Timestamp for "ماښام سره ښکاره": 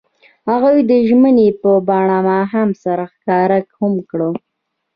2.29-3.59